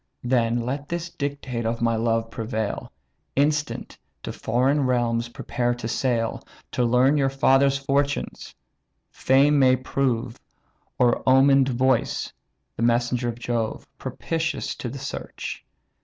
[0.23, 2.91] Then let this dictate of my love prevail:
[3.35, 8.55] Instant, to foreign realms prepare to sail, To learn your father's fortunes;
[9.11, 10.39] Fame may prove,
[10.97, 12.33] Or omen'd voice
[12.75, 15.63] (the messenger of Jove), Propitious to the search.